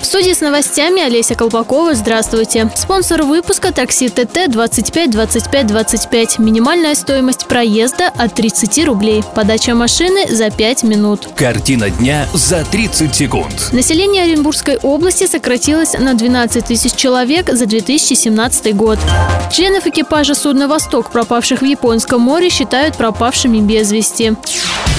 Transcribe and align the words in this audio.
В 0.00 0.04
студии 0.04 0.32
с 0.32 0.40
новостями 0.40 1.02
Олеся 1.02 1.34
Колпакова. 1.34 1.94
Здравствуйте. 1.94 2.70
Спонсор 2.76 3.24
выпуска 3.24 3.72
такси 3.72 4.08
ТТ 4.08 4.48
25 4.48 5.10
25 5.10 5.66
25. 5.66 6.38
Минимальная 6.38 6.94
стоимость 6.94 7.46
проезда 7.46 8.08
от 8.16 8.34
30 8.34 8.84
рублей. 8.86 9.24
Подача 9.34 9.74
машины 9.74 10.26
за 10.28 10.50
5 10.50 10.84
минут. 10.84 11.28
Картина 11.34 11.90
дня 11.90 12.28
за 12.32 12.64
30 12.64 13.14
секунд. 13.14 13.70
Население 13.72 14.22
Оренбургской 14.22 14.78
области 14.78 15.26
сократилось 15.26 15.94
на 15.94 16.14
12 16.14 16.64
тысяч 16.64 16.92
человек 16.92 17.50
за 17.50 17.66
2017 17.66 18.76
год. 18.76 18.98
Членов 19.52 19.86
экипажа 19.86 20.34
судна 20.34 20.68
«Восток», 20.68 21.10
пропавших 21.10 21.60
в 21.60 21.64
Японском 21.64 22.20
море, 22.20 22.50
считают 22.50 22.96
пропавшими 22.96 23.58
без 23.58 23.90
вести. 23.90 24.36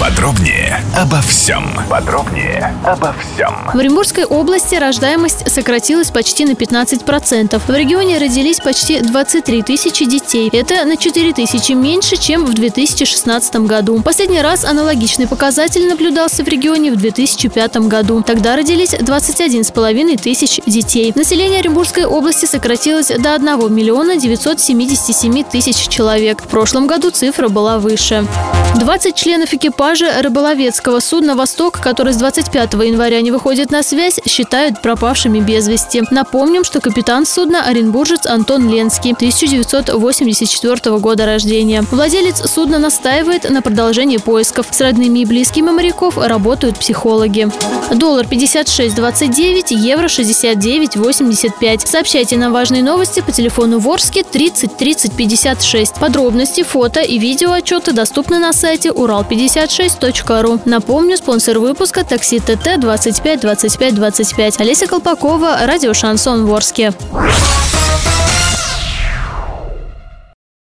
Подробнее 0.00 0.82
обо 0.96 1.20
всем. 1.20 1.64
Подробнее 1.88 2.74
обо 2.84 3.14
всем. 3.14 3.54
В 3.72 3.78
Оренбургской 3.78 4.24
области 4.24 4.74
рождаемость 4.74 5.50
сократилась 5.50 6.10
почти 6.10 6.44
на 6.44 6.50
15%. 6.50 7.60
В 7.64 7.70
регионе 7.70 8.18
родились 8.18 8.58
почти 8.58 9.00
23 9.00 9.62
тысячи 9.62 10.04
детей. 10.04 10.50
Это 10.52 10.84
на 10.84 10.96
4 10.96 11.32
тысячи 11.32 11.72
меньше, 11.72 12.16
чем 12.16 12.44
в 12.44 12.54
2016 12.54 13.56
году. 13.66 14.02
Последний 14.02 14.42
раз 14.42 14.64
аналогичный 14.64 15.28
показатель 15.28 15.86
наблюдался 15.86 16.42
в 16.42 16.48
регионе 16.48 16.90
в 16.90 16.96
2005 16.96 17.76
году. 17.88 18.22
Тогда 18.22 18.56
родились 18.56 18.94
21,5 18.94 20.18
тысяч 20.20 20.60
детей. 20.66 21.12
Население 21.14 21.60
Оренбургской 21.60 22.04
области 22.04 22.46
сократилось 22.46 23.08
до 23.08 23.34
1 23.34 23.72
миллиона 23.72 24.16
977 24.16 25.44
тысяч 25.44 25.88
человек. 25.88 26.42
В 26.42 26.48
прошлом 26.48 26.86
году 26.86 27.10
цифра 27.10 27.48
была 27.48 27.78
выше. 27.78 28.26
20 28.74 29.14
членов 29.14 29.52
экипажа 29.54 29.73
рыболовецкого 30.20 31.00
судна 31.00 31.34
«Восток», 31.34 31.80
который 31.80 32.12
с 32.12 32.16
25 32.16 32.74
января 32.74 33.20
не 33.20 33.30
выходит 33.30 33.70
на 33.70 33.82
связь, 33.82 34.20
считают 34.26 34.80
пропавшими 34.82 35.40
без 35.40 35.68
вести. 35.68 36.02
Напомним, 36.10 36.64
что 36.64 36.80
капитан 36.80 37.26
судна– 37.26 37.64
оренбуржец 37.66 38.26
Антон 38.26 38.68
Ленский, 38.68 39.12
1984 39.12 40.98
года 40.98 41.26
рождения. 41.26 41.84
Владелец 41.90 42.50
судна 42.50 42.78
настаивает 42.78 43.50
на 43.50 43.62
продолжении 43.62 44.18
поисков. 44.18 44.66
С 44.70 44.80
родными 44.80 45.20
и 45.20 45.24
близкими 45.24 45.70
моряков 45.70 46.18
работают 46.18 46.78
психологи. 46.78 47.48
Доллар 47.92 48.26
56.29, 48.26 49.74
евро 49.74 50.06
69.85. 50.06 51.86
Сообщайте 51.86 52.36
нам 52.36 52.52
важные 52.52 52.82
новости 52.82 53.20
по 53.20 53.32
телефону 53.32 53.78
Ворске 53.78 54.22
30 54.22 54.76
30 54.76 55.12
56. 55.12 55.94
Подробности, 55.94 56.62
фото 56.62 57.00
и 57.00 57.18
видео 57.18 57.52
отчеты 57.52 57.92
доступны 57.92 58.38
на 58.38 58.52
сайте 58.52 58.92
урал56.ру. 59.64 60.60
Напомню, 60.64 61.16
спонсор 61.16 61.58
выпуска 61.58 62.04
такси 62.04 62.40
ТТ 62.40 62.78
25 62.78 63.40
25 63.40 63.94
25. 63.94 64.60
Олеся 64.60 64.86
Колпакова, 64.86 65.58
радио 65.66 65.94
Шансон 65.94 66.46
Ворске. 66.46 66.92